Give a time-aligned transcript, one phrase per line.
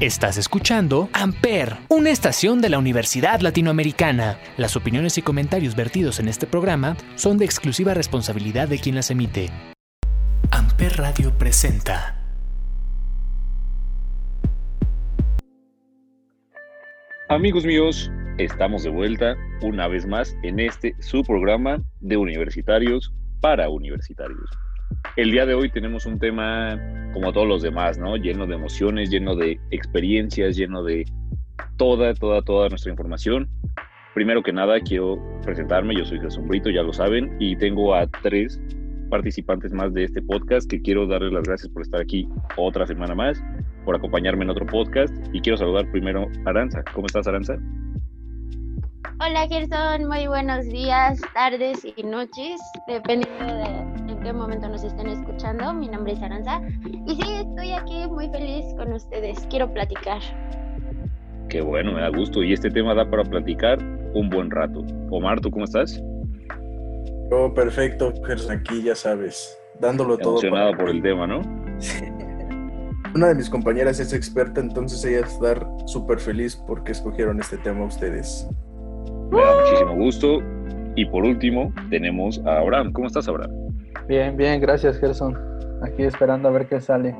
[0.00, 4.38] Estás escuchando Amper, una estación de la Universidad Latinoamericana.
[4.56, 9.10] Las opiniones y comentarios vertidos en este programa son de exclusiva responsabilidad de quien las
[9.10, 9.50] emite.
[10.52, 12.16] Amper Radio presenta.
[17.28, 23.12] Amigos míos, estamos de vuelta una vez más en este su programa de universitarios
[23.42, 24.48] para universitarios.
[25.16, 26.78] El día de hoy tenemos un tema
[27.12, 28.16] como todos los demás, ¿no?
[28.16, 31.04] Lleno de emociones, lleno de experiencias, lleno de
[31.76, 33.48] toda, toda, toda nuestra información.
[34.14, 35.94] Primero que nada, quiero presentarme.
[35.94, 38.60] Yo soy Jesús Brito, ya lo saben, y tengo a tres
[39.08, 43.14] participantes más de este podcast que quiero darles las gracias por estar aquí otra semana
[43.14, 43.42] más,
[43.84, 45.14] por acompañarme en otro podcast.
[45.32, 46.82] Y quiero saludar primero a Aranza.
[46.94, 47.56] ¿Cómo estás, Aranza?
[49.18, 50.06] Hola, Gerson.
[50.06, 55.72] Muy buenos días, tardes y noches, dependiendo de qué momento nos estén escuchando.
[55.72, 56.60] Mi nombre es Aranza
[57.06, 59.46] y sí, estoy aquí muy feliz con ustedes.
[59.50, 60.20] Quiero platicar.
[61.48, 62.42] Qué bueno, me da gusto.
[62.42, 63.78] Y este tema da para platicar
[64.14, 64.84] un buen rato.
[65.10, 66.02] Omar, ¿tú cómo estás?
[67.32, 70.32] Oh, perfecto, Gerson, aquí ya sabes, dándolo todo.
[70.32, 71.40] Emocionado por el tema, ¿no?
[73.14, 75.54] Una de mis compañeras es experta, entonces ella está
[75.86, 78.48] súper feliz porque escogieron este tema ustedes.
[79.30, 80.38] Me da muchísimo gusto.
[80.96, 82.92] Y por último, tenemos a Abraham.
[82.92, 83.59] ¿Cómo estás, Abraham?
[84.10, 85.38] Bien, bien, gracias Gerson.
[85.82, 87.16] Aquí esperando a ver qué sale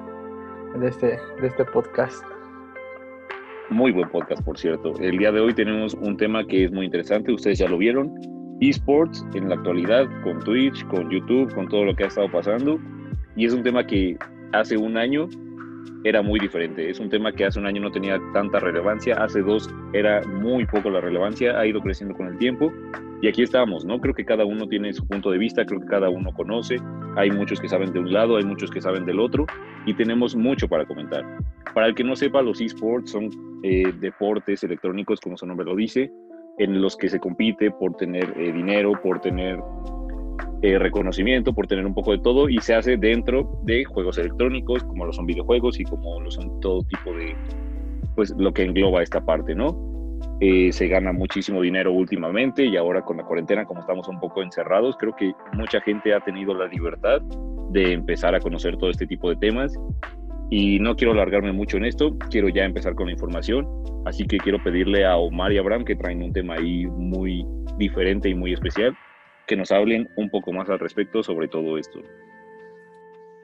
[0.76, 2.20] de este, de este podcast.
[3.68, 4.98] Muy buen podcast, por cierto.
[4.98, 8.12] El día de hoy tenemos un tema que es muy interesante, ustedes ya lo vieron,
[8.60, 12.80] esports en la actualidad, con Twitch, con YouTube, con todo lo que ha estado pasando.
[13.36, 14.18] Y es un tema que
[14.52, 15.28] hace un año
[16.02, 16.90] era muy diferente.
[16.90, 20.66] Es un tema que hace un año no tenía tanta relevancia, hace dos era muy
[20.66, 22.72] poco la relevancia, ha ido creciendo con el tiempo
[23.22, 24.00] y aquí estamos, ¿no?
[24.00, 26.76] Creo que cada uno tiene su punto de vista, creo que cada uno conoce,
[27.16, 29.46] hay muchos que saben de un lado, hay muchos que saben del otro
[29.84, 31.24] y tenemos mucho para comentar.
[31.74, 33.30] Para el que no sepa, los esports son
[33.62, 36.10] eh, deportes electrónicos, como su nombre lo dice,
[36.58, 39.58] en los que se compite por tener eh, dinero, por tener
[40.62, 44.82] eh, reconocimiento, por tener un poco de todo y se hace dentro de juegos electrónicos,
[44.84, 47.34] como lo son videojuegos y como lo son todo tipo de,
[48.14, 49.89] pues lo que engloba esta parte, ¿no?
[50.40, 54.42] Eh, se gana muchísimo dinero últimamente y ahora con la cuarentena, como estamos un poco
[54.42, 57.20] encerrados, creo que mucha gente ha tenido la libertad
[57.70, 59.72] de empezar a conocer todo este tipo de temas.
[60.52, 63.68] Y no quiero alargarme mucho en esto, quiero ya empezar con la información.
[64.04, 68.28] Así que quiero pedirle a Omar y Abraham, que traen un tema ahí muy diferente
[68.28, 68.96] y muy especial,
[69.46, 72.00] que nos hablen un poco más al respecto sobre todo esto.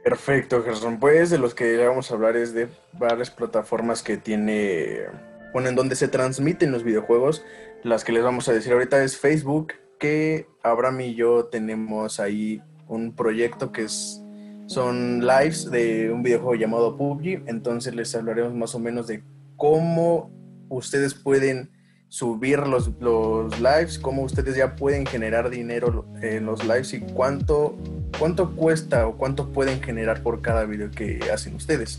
[0.03, 0.99] Perfecto, Gerson.
[0.99, 5.07] Pues de los que vamos a hablar es de varias plataformas que tiene
[5.53, 7.45] bueno, en donde se transmiten los videojuegos.
[7.83, 12.63] Las que les vamos a decir ahorita es Facebook, que Abraham y yo tenemos ahí
[12.89, 14.23] un proyecto que es,
[14.67, 17.45] son lives de un videojuego llamado PUBG.
[17.47, 19.23] Entonces les hablaremos más o menos de
[19.57, 20.31] cómo
[20.69, 21.71] ustedes pueden
[22.09, 27.77] subir los, los lives, cómo ustedes ya pueden generar dinero en los lives y cuánto,
[28.19, 31.99] cuánto cuesta o cuánto pueden generar por cada video que hacen ustedes.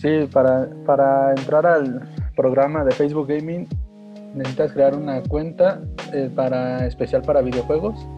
[0.00, 3.68] Sí, para, para entrar al programa de Facebook Gaming
[4.34, 5.82] necesitas crear una cuenta
[6.14, 8.08] eh, para, especial para videojuegos.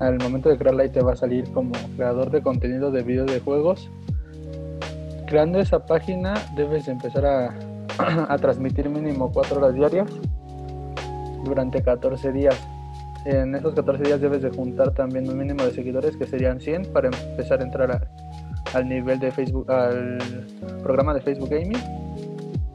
[0.00, 3.88] Al momento de crearla ahí te va a salir como creador de contenido de videojuegos.
[5.28, 7.54] Creando esa página debes empezar a,
[8.28, 10.10] a transmitir mínimo 4 horas diarias
[11.44, 12.60] durante 14 días.
[13.24, 16.92] En esos 14 días debes de juntar también un mínimo de seguidores que serían 100
[16.92, 18.00] para empezar a entrar a,
[18.74, 20.18] al nivel de Facebook, al
[20.82, 21.82] programa de Facebook Gaming.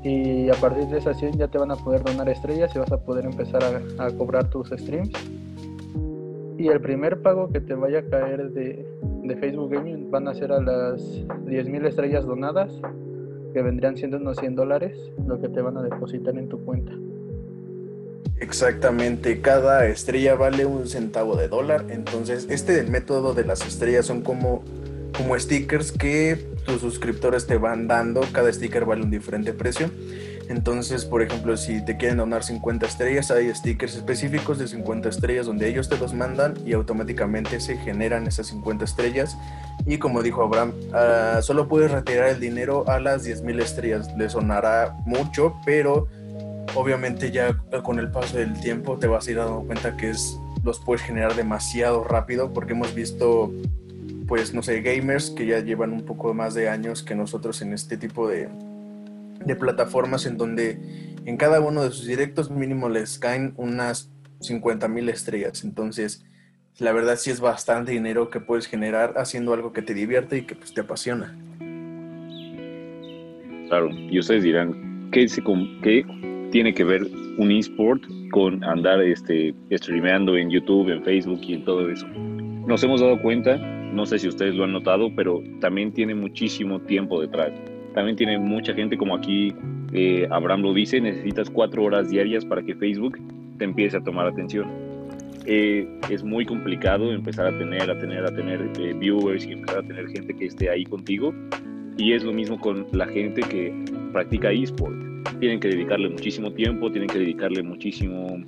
[0.03, 2.91] Y a partir de esa 100 ya te van a poder donar estrellas y vas
[2.91, 3.61] a poder empezar
[3.97, 5.11] a, cobrar tus streams.
[6.57, 8.85] Y el primer pago que te vaya a caer de,
[9.23, 12.73] de Facebook Gaming van a ser a las 10.000 estrellas donadas,
[13.53, 16.93] que vendrían siendo unos 100 dólares, lo que te van a depositar en tu cuenta.
[18.39, 24.21] Exactamente, cada estrella vale un centavo de dólar, entonces este método de las estrellas son
[24.21, 24.63] como
[25.19, 28.21] como stickers que tus suscriptores te van dando.
[28.31, 29.91] Cada sticker vale un diferente precio.
[30.47, 35.45] Entonces, por ejemplo, si te quieren donar 50 estrellas, hay stickers específicos de 50 estrellas
[35.45, 39.37] donde ellos te los mandan y automáticamente se generan esas 50 estrellas.
[39.85, 44.09] Y como dijo Abraham, uh, solo puedes retirar el dinero a las 10.000 estrellas.
[44.17, 46.07] Le sonará mucho, pero
[46.75, 50.39] obviamente ya con el paso del tiempo te vas a ir dando cuenta que es,
[50.63, 53.51] los puedes generar demasiado rápido porque hemos visto
[54.29, 57.73] pues, no sé, gamers que ya llevan un poco más de años que nosotros en
[57.73, 58.47] este tipo de,
[59.43, 60.79] de plataformas en donde
[61.25, 65.63] en cada uno de sus directos mínimo les caen unas 50 mil estrellas.
[65.63, 66.23] Entonces,
[66.77, 70.41] la verdad sí es bastante dinero que puedes generar haciendo algo que te divierte y
[70.43, 71.35] que pues, te apasiona.
[73.67, 75.43] Claro, y ustedes dirán, ¿qué, se,
[75.81, 76.05] qué
[76.51, 77.03] tiene que ver
[77.37, 82.07] un eSport con andar este, streameando en YouTube, en Facebook y en todo eso?
[82.07, 83.57] Nos hemos dado cuenta,
[83.93, 87.51] no sé si ustedes lo han notado, pero también tiene muchísimo tiempo detrás.
[87.93, 89.53] También tiene mucha gente, como aquí
[89.93, 93.17] eh, Abraham lo dice, necesitas cuatro horas diarias para que Facebook
[93.57, 94.67] te empiece a tomar atención.
[95.45, 99.79] Eh, es muy complicado empezar a tener, a tener, a tener eh, viewers y empezar
[99.79, 101.33] a tener gente que esté ahí contigo.
[101.97, 103.73] Y es lo mismo con la gente que
[104.13, 104.95] practica eSport.
[105.39, 108.41] Tienen que dedicarle muchísimo tiempo, tienen que dedicarle muchísimo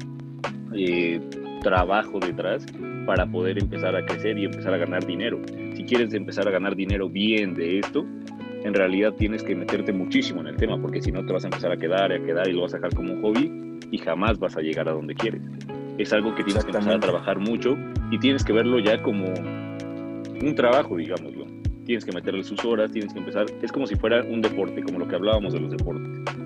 [1.61, 2.65] trabajo detrás
[3.05, 5.39] para poder empezar a crecer y empezar a ganar dinero.
[5.75, 8.05] Si quieres empezar a ganar dinero bien de esto,
[8.63, 11.47] en realidad tienes que meterte muchísimo en el tema, porque si no te vas a
[11.47, 13.97] empezar a quedar, y a quedar y lo vas a dejar como un hobby y
[13.97, 15.41] jamás vas a llegar a donde quieres.
[15.97, 17.75] Es algo que tienes que empezar a trabajar mucho
[18.11, 21.45] y tienes que verlo ya como un trabajo, digámoslo.
[21.85, 24.99] Tienes que meterle sus horas, tienes que empezar, es como si fuera un deporte, como
[24.99, 26.40] lo que hablábamos de los deportes.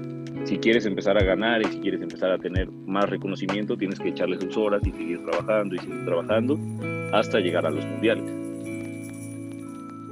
[0.45, 4.09] Si quieres empezar a ganar y si quieres empezar a tener más reconocimiento, tienes que
[4.09, 6.59] echarle sus horas y seguir trabajando y seguir trabajando
[7.12, 8.24] hasta llegar a los mundiales.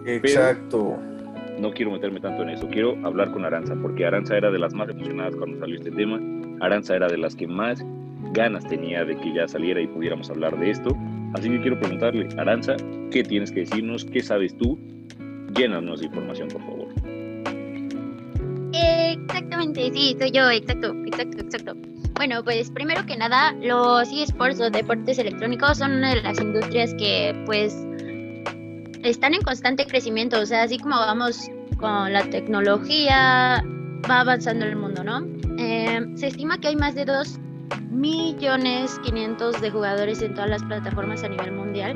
[0.06, 1.00] Exacto
[1.60, 4.74] no quiero meterme tanto en eso, quiero hablar con Aranza, porque Aranza era de las
[4.74, 6.20] más emocionadas cuando salió este tema,
[6.60, 7.84] Aranza era de las que más
[8.34, 10.96] ganas tenía de que ya saliera y pudiéramos hablar de esto,
[11.34, 12.76] así que quiero preguntarle, Aranza,
[13.12, 14.06] ¿qué tienes que decirnos?
[14.06, 14.78] ¿Qué sabes tú?
[15.56, 17.03] Llénanos de información, por favor.
[19.34, 21.74] Exactamente, sí, soy yo, exacto, exacto, exacto.
[22.14, 26.94] Bueno, pues primero que nada, los eSports o deportes electrónicos son una de las industrias
[26.94, 27.76] que pues
[29.02, 33.64] están en constante crecimiento, o sea, así como vamos con la tecnología,
[34.08, 35.26] va avanzando el mundo, ¿no?
[35.58, 37.40] Eh, se estima que hay más de 2
[37.90, 41.96] millones 500 de jugadores en todas las plataformas a nivel mundial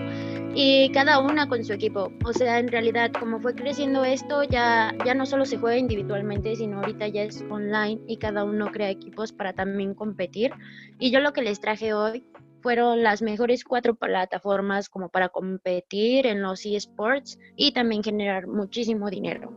[0.59, 2.11] y cada una con su equipo.
[2.25, 6.55] O sea, en realidad, como fue creciendo esto, ya, ya no solo se juega individualmente,
[6.55, 10.51] sino ahorita ya es online y cada uno crea equipos para también competir.
[10.97, 12.25] Y yo lo que les traje hoy
[12.63, 19.11] fueron las mejores cuatro plataformas como para competir en los eSports y también generar muchísimo
[19.11, 19.53] dinero.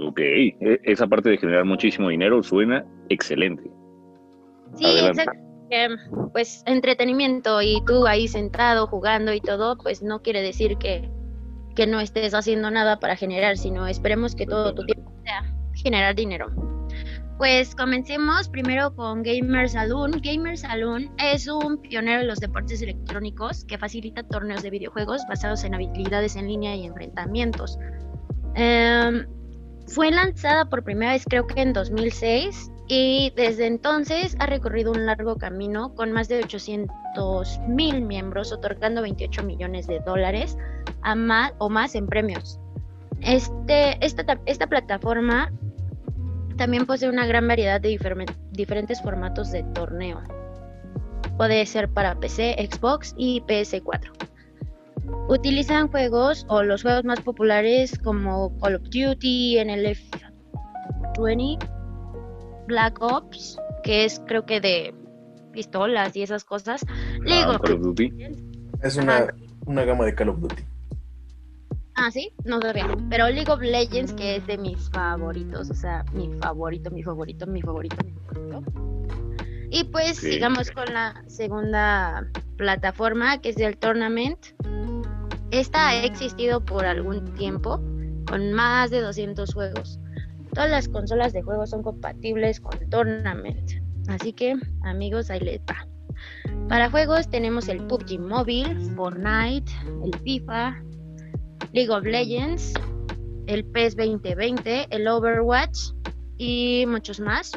[0.00, 3.70] Ok, e, esa parte de generar muchísimo dinero suena excelente.
[4.74, 5.47] Sí, exacto.
[6.32, 11.10] Pues entretenimiento y tú ahí sentado jugando y todo, pues no quiere decir que,
[11.74, 15.44] que no estés haciendo nada para generar, sino esperemos que todo tu tiempo sea
[15.74, 16.50] generar dinero.
[17.38, 20.20] Pues comencemos primero con Gamer Saloon.
[20.20, 25.62] Gamer Saloon es un pionero en los deportes electrónicos que facilita torneos de videojuegos basados
[25.62, 27.78] en habilidades en línea y enfrentamientos.
[28.56, 29.24] Em,
[29.86, 35.04] fue lanzada por primera vez creo que en 2006 y desde entonces ha recorrido un
[35.04, 40.56] largo camino con más de 800 mil miembros, otorgando 28 millones de dólares
[41.02, 42.58] a más, o más en premios.
[43.20, 45.52] Este, esta, esta plataforma
[46.56, 47.98] también posee una gran variedad de
[48.52, 50.22] diferentes formatos de torneo.
[51.36, 54.12] Puede ser para PC, Xbox y PS4.
[55.28, 60.00] Utilizan juegos o los juegos más populares como Call of Duty, NLF
[61.18, 61.77] 20,
[62.68, 64.94] Black Ops, que es creo que de
[65.52, 66.84] pistolas y esas cosas.
[67.28, 68.12] Ah, Call of Duty.
[68.82, 69.34] Es una,
[69.66, 70.62] una gama de Call of Duty.
[71.94, 72.86] Ah, sí, no sabía.
[73.10, 77.46] Pero League of Legends, que es de mis favoritos, o sea, mi favorito, mi favorito,
[77.46, 78.62] mi favorito, mi favorito.
[79.70, 84.38] Y pues sigamos con la segunda plataforma, que es el Tournament.
[85.50, 87.80] Esta ha existido por algún tiempo,
[88.28, 89.98] con más de 200 juegos.
[90.58, 93.80] Todas las consolas de juegos son compatibles con Tournament.
[94.08, 95.86] Así que, amigos, ahí les va.
[96.68, 99.70] Para juegos tenemos el PUBG Mobile, Fortnite,
[100.04, 100.82] el FIFA,
[101.72, 102.74] League of Legends,
[103.46, 105.92] el PES 2020, el Overwatch
[106.38, 107.52] y muchos más.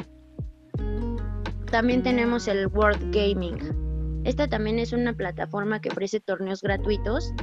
[1.72, 4.22] También tenemos el World Gaming.
[4.22, 7.34] Esta también es una plataforma que ofrece torneos gratuitos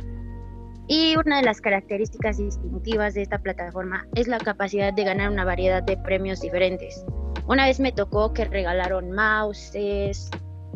[0.90, 5.46] y una de las características distintivas de esta plataforma es la capacidad de ganar una
[5.46, 7.06] variedad de premios diferentes.
[7.48, 10.32] Una vez me tocó que regalaron mouses,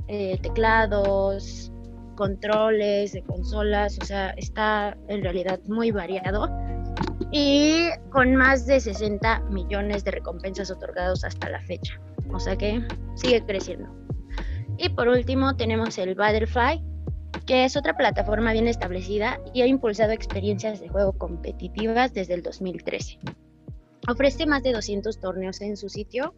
[0.07, 1.71] eh, teclados,
[2.15, 6.47] controles, de consolas, o sea, está en realidad muy variado
[7.31, 11.99] y con más de 60 millones de recompensas otorgados hasta la fecha.
[12.31, 13.89] O sea que sigue creciendo.
[14.77, 16.92] Y por último tenemos el Butterfly,
[17.45, 22.43] que es otra plataforma bien establecida y ha impulsado experiencias de juego competitivas desde el
[22.43, 23.19] 2013.
[24.07, 26.33] Ofrece más de 200 torneos en su sitio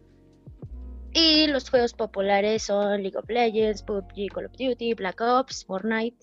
[1.12, 6.16] y los juegos populares son League of Legends, PUBG, Call of Duty, Black Ops, Fortnite,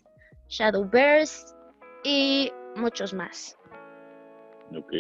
[0.48, 1.54] Shadowverse
[2.04, 3.58] y muchos más.
[4.76, 4.94] Ok.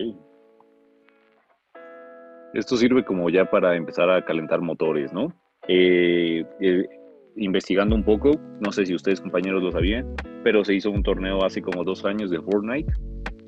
[2.54, 5.34] Esto sirve como ya para empezar a calentar motores, ¿no?
[5.68, 6.88] Eh, eh,
[7.36, 11.44] investigando un poco, no sé si ustedes compañeros lo sabían, pero se hizo un torneo
[11.44, 12.92] hace como dos años de Fortnite.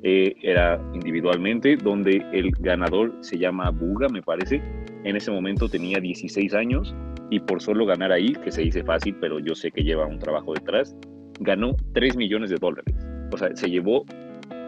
[0.02, 4.62] Eh, era individualmente, donde el ganador se llama Buga, me parece.
[5.04, 6.94] En ese momento tenía 16 años
[7.30, 10.18] y por solo ganar ahí, que se dice fácil, pero yo sé que lleva un
[10.18, 10.94] trabajo detrás,
[11.40, 12.94] ganó 3 millones de dólares.
[13.32, 14.04] O sea, se llevó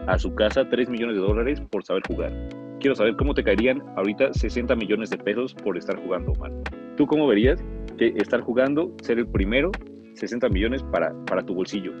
[0.07, 2.33] a su casa 3 millones de dólares por saber jugar.
[2.79, 6.51] Quiero saber cómo te caerían ahorita 60 millones de pesos por estar jugando, Omar.
[6.95, 9.71] ¿Tú cómo verías que estar jugando, ser el primero,
[10.15, 11.91] 60 millones para, para tu bolsillo?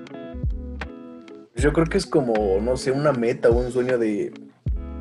[1.55, 4.31] Yo creo que es como, no sé, una meta o un sueño de,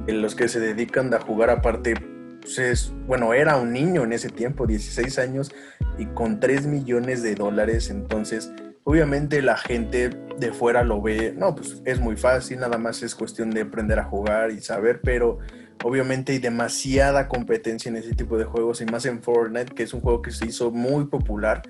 [0.07, 1.95] de los que se dedican a jugar aparte.
[2.41, 5.53] Pues es, bueno, era un niño en ese tiempo, 16 años,
[5.99, 8.53] y con 3 millones de dólares, entonces
[8.85, 13.15] obviamente la gente de fuera lo ve, no, pues es muy fácil, nada más es
[13.15, 15.41] cuestión de aprender a jugar y saber, pero
[15.85, 19.95] obviamente hay demasiada competencia en ese tipo de juegos y más en Fortnite, que es
[19.95, 21.63] un juego que se hizo muy popular,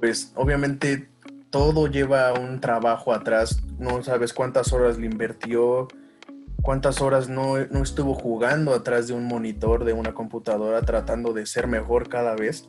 [0.00, 1.10] pues obviamente
[1.50, 5.88] todo lleva un trabajo atrás, no sabes cuántas horas le invirtió,
[6.62, 11.46] cuántas horas no, no, estuvo jugando atrás de un monitor, de una computadora, tratando de
[11.46, 12.68] ser mejor cada vez.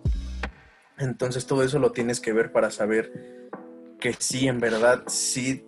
[0.98, 3.50] Entonces todo eso lo tienes que ver para saber
[4.00, 5.63] que sí, en verdad, sí,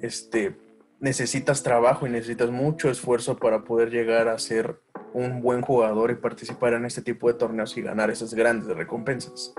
[0.00, 0.56] este,
[1.00, 4.76] necesitas trabajo y necesitas mucho esfuerzo para poder llegar a ser
[5.12, 9.54] un buen jugador y participar en este tipo de torneos y ganar esas grandes recompensas.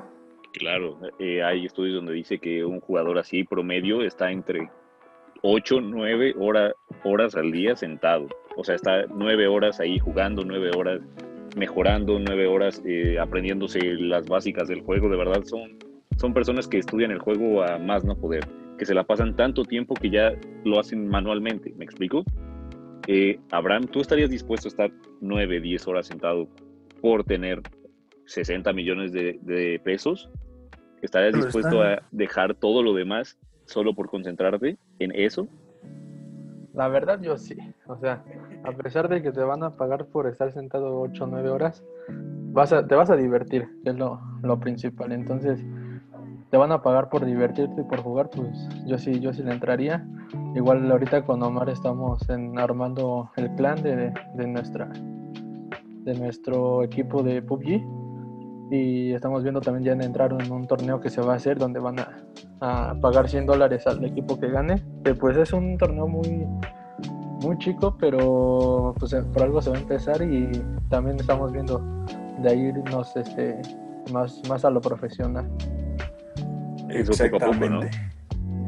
[0.53, 4.69] Claro, eh, hay estudios donde dice que un jugador así promedio está entre
[5.41, 8.27] 8, 9 horas, al día sentado.
[8.55, 11.01] O sea, está 9 horas ahí jugando, 9 horas
[11.57, 15.09] mejorando, 9 horas eh, aprendiéndose las básicas del juego.
[15.09, 15.77] De verdad, son,
[16.17, 19.63] son personas que estudian el juego a más no poder, que se la pasan tanto
[19.63, 21.73] tiempo que ya lo hacen manualmente.
[21.77, 22.23] ¿Me explico?
[23.07, 24.91] Eh, Abraham, ¿tú estarías dispuesto a estar
[25.21, 26.47] 9, 10 horas sentado
[27.01, 27.61] por tener
[28.25, 30.29] 60 millones de, de pesos?
[31.01, 35.47] ¿Estarías Pero dispuesto está- a dejar todo lo demás solo por concentrarte en eso?
[36.73, 37.55] La verdad yo sí.
[37.87, 38.23] O sea,
[38.63, 41.83] a pesar de que te van a pagar por estar sentado 8 o 9 horas,
[42.51, 45.11] vas a, te vas a divertir, que es lo, lo principal.
[45.11, 45.63] Entonces,
[46.51, 48.49] te van a pagar por divertirte y por jugar, pues
[48.85, 50.05] yo sí, yo sí le entraría.
[50.55, 54.89] Igual ahorita con Omar estamos en- armando el plan de, de nuestra
[56.05, 57.81] de nuestro equipo de PUBG
[58.71, 61.57] y estamos viendo también ya en entrar en un torneo que se va a hacer
[61.57, 62.09] donde van a,
[62.61, 64.83] a pagar 100 dólares al equipo que gane.
[65.03, 66.45] Que pues es un torneo muy
[67.43, 70.49] muy chico, pero pues eh, por algo se va a empezar y
[70.89, 71.79] también estamos viendo
[72.41, 73.59] de irnos este
[74.13, 75.47] más más a lo profesional.
[76.99, 77.81] Eso poco a poco, ¿no?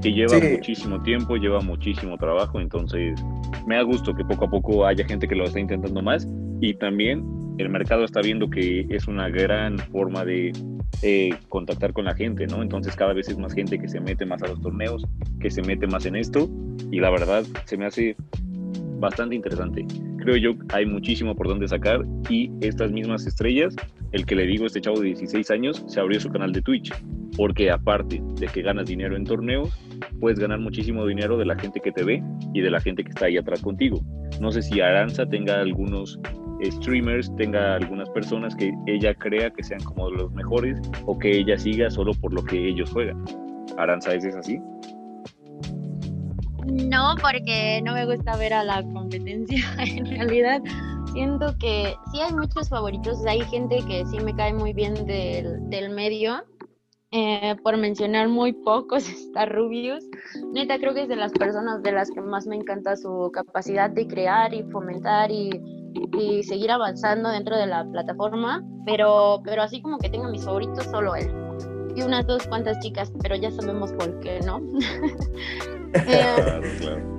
[0.02, 0.48] que lleva Sí.
[0.54, 3.20] muchísimo tiempo, lleva muchísimo trabajo, entonces
[3.66, 6.28] me da gusto que poco a poco haya gente que lo está intentando más
[6.62, 7.24] y también
[7.58, 10.54] el mercado está viendo que es una gran forma de
[11.02, 12.62] eh, contactar con la gente, ¿no?
[12.62, 15.04] Entonces cada vez es más gente que se mete más a los torneos,
[15.40, 16.48] que se mete más en esto
[16.92, 18.16] y la verdad se me hace
[19.00, 19.86] bastante interesante.
[20.18, 23.76] Creo yo hay muchísimo por donde sacar y estas mismas estrellas,
[24.12, 26.92] el que le digo este chavo de 16 años, se abrió su canal de Twitch,
[27.38, 29.70] porque aparte de que ganas dinero en torneos,
[30.20, 33.10] puedes ganar muchísimo dinero de la gente que te ve y de la gente que
[33.10, 34.02] está ahí atrás contigo.
[34.42, 36.20] No sé si Aranza tenga algunos
[36.64, 41.58] streamers, tenga algunas personas que ella crea que sean como los mejores o que ella
[41.58, 43.24] siga solo por lo que ellos juegan.
[43.78, 44.60] Aranza, ¿es así?
[46.66, 49.64] No, porque no me gusta ver a la competencia.
[49.78, 50.62] En realidad,
[51.14, 53.26] siento que sí hay muchos favoritos.
[53.26, 56.44] Hay gente que sí me cae muy bien del, del medio.
[57.12, 60.04] Eh, por mencionar muy pocos, está Rubius.
[60.54, 63.90] Neta, creo que es de las personas de las que más me encanta su capacidad
[63.90, 65.50] de crear y fomentar y,
[66.20, 68.64] y seguir avanzando dentro de la plataforma.
[68.86, 71.32] Pero, pero así como que tengo mis favoritos, solo él.
[71.96, 74.62] Y unas dos cuantas chicas, pero ya sabemos por qué, ¿no?
[75.94, 77.18] Eh, Claro, claro.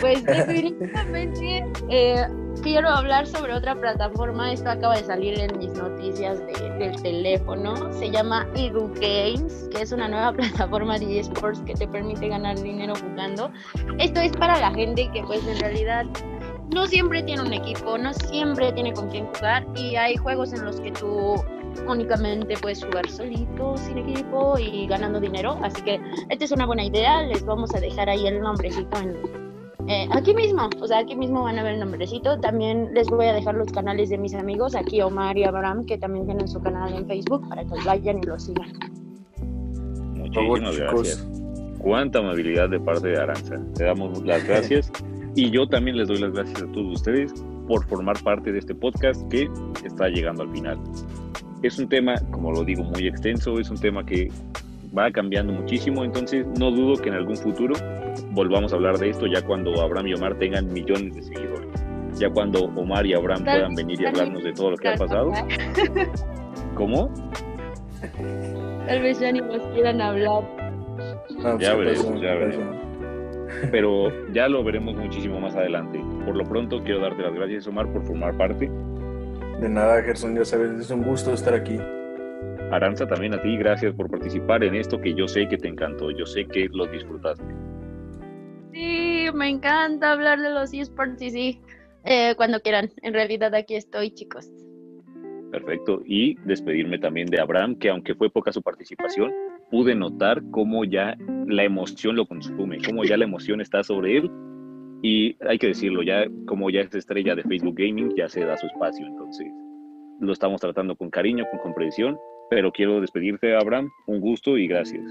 [0.00, 2.26] Pues definitivamente eh,
[2.62, 4.52] quiero hablar sobre otra plataforma.
[4.52, 7.74] Esto acaba de salir en mis noticias de- del teléfono.
[7.92, 10.32] Se llama Edu Games, que es una nueva
[10.68, 13.50] plataforma de esports que te permite ganar dinero jugando.
[13.98, 16.04] Esto es para la gente que pues en realidad
[16.74, 20.64] no siempre tiene un equipo, no siempre tiene con quién jugar y hay juegos en
[20.64, 21.34] los que tú
[21.86, 25.58] únicamente puedes jugar solito, sin equipo y ganando dinero.
[25.62, 27.22] Así que esta es una buena idea.
[27.22, 29.16] Les vamos a dejar ahí el nombrecito en,
[29.88, 30.68] eh, aquí mismo.
[30.80, 32.38] O sea, aquí mismo van a ver el nombrecito.
[32.40, 35.98] También les voy a dejar los canales de mis amigos, aquí Omar y Abraham, que
[35.98, 38.72] también tienen su canal en Facebook para que vayan y lo sigan.
[40.14, 41.28] Muchísimas gracias.
[41.78, 43.58] Cuánta amabilidad de parte de Aranza.
[43.74, 44.90] Te damos las gracias.
[45.34, 47.32] Y yo también les doy las gracias a todos ustedes
[47.66, 49.48] por formar parte de este podcast que
[49.82, 50.78] está llegando al final.
[51.62, 54.30] Es un tema, como lo digo, muy extenso, es un tema que
[54.96, 57.74] va cambiando muchísimo, entonces no dudo que en algún futuro
[58.32, 61.68] volvamos a hablar de esto ya cuando Abraham y Omar tengan millones de seguidores,
[62.14, 65.32] ya cuando Omar y Abraham puedan venir y hablarnos de todo lo que ha pasado.
[66.74, 67.12] ¿Cómo?
[68.86, 70.42] Tal vez ya ni nos quieran hablar.
[71.44, 72.76] Ah, ya veremos, ya veremos.
[73.70, 76.00] Pero ya lo veremos muchísimo más adelante.
[76.24, 78.70] Por lo pronto, quiero darte las gracias, Omar, por formar parte.
[79.60, 81.78] De nada, Gerson, ya sabes, es un gusto estar aquí.
[82.72, 86.10] Aranza, también a ti, gracias por participar en esto que yo sé que te encantó,
[86.10, 87.44] yo sé que lo disfrutaste.
[88.72, 91.60] Sí, me encanta hablar de los esports y sí,
[92.04, 92.90] eh, cuando quieran.
[93.02, 94.50] En realidad aquí estoy, chicos.
[95.50, 96.02] Perfecto.
[96.06, 99.30] Y despedirme también de Abraham, que aunque fue poca su participación,
[99.70, 104.30] pude notar cómo ya la emoción lo consume, cómo ya la emoción está sobre él.
[105.02, 108.56] Y hay que decirlo, ya como ya es estrella de Facebook Gaming, ya se da
[108.56, 109.04] su espacio.
[109.06, 109.48] Entonces,
[110.20, 112.16] lo estamos tratando con cariño, con comprensión.
[112.48, 113.90] Pero quiero despedirte, Abraham.
[114.06, 115.04] Un gusto y gracias.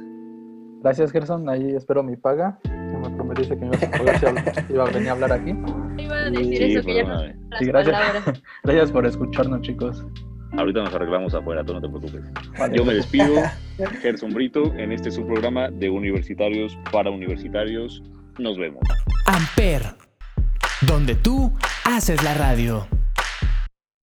[0.82, 1.48] Gracias, Gerson.
[1.48, 2.60] Ahí espero mi paga.
[2.66, 4.26] Me prometiste que me ibas a pagar si
[4.74, 5.52] iba a venir a hablar aquí.
[5.98, 7.20] Iba a decir eso, que ya no
[7.60, 8.42] sí, gracias.
[8.64, 10.04] gracias por escucharnos, chicos.
[10.58, 12.22] Ahorita nos arreglamos afuera, tú no te preocupes.
[12.74, 13.36] Yo me despido,
[14.02, 18.04] Gerson Brito, en este subprograma de Universitarios para Universitarios.
[18.38, 18.82] Nos vemos.
[19.28, 19.84] Amper,
[20.82, 21.54] donde tú
[21.86, 22.86] haces la radio.